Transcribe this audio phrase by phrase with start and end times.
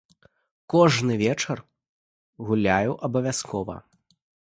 [0.73, 1.57] Кожны вечар
[2.47, 3.77] гуляю абавязкова.